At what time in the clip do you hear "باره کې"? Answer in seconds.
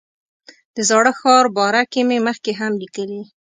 1.57-2.01